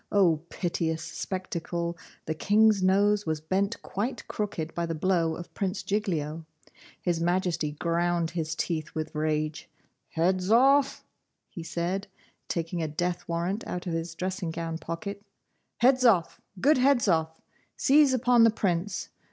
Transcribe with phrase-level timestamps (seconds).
[0.11, 1.95] O piteous spectacle!
[2.25, 6.43] the King's nose was bent quite crooked by the blow of Prince Giglio!
[6.99, 9.69] His Majesty ground his teeth with rage.
[10.15, 11.03] 'Hedzoff,'
[11.51, 12.07] he said,
[12.47, 15.21] taking a death warrant out of his dressing gown pocket,
[15.83, 17.39] 'Hedzoff, good Hedzoff,
[17.77, 19.09] seize upon the Prince.